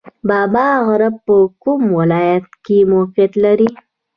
[0.27, 3.69] بابا غر په کوم ولایت کې موقعیت لري؟